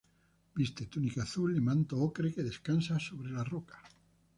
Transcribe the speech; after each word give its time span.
Viste 0.55 0.87
túnica 0.87 1.21
azul 1.21 1.55
y 1.55 1.61
manto 1.67 1.95
ocre 2.09 2.33
que 2.33 2.41
descansa 2.49 2.97
sobre 2.97 3.29
la 3.31 3.43
roca. 3.43 3.79